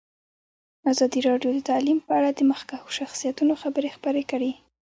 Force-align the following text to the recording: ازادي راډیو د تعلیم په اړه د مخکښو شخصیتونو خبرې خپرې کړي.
ازادي 0.91 1.19
راډیو 1.29 1.51
د 1.55 1.59
تعلیم 1.69 1.99
په 2.05 2.11
اړه 2.17 2.29
د 2.33 2.39
مخکښو 2.51 2.89
شخصیتونو 2.99 3.53
خبرې 3.63 3.89
خپرې 3.95 4.23
کړي. 4.31 4.51